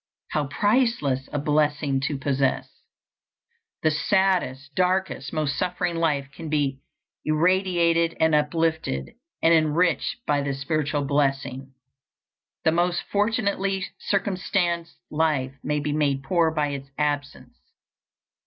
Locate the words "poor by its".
16.23-16.89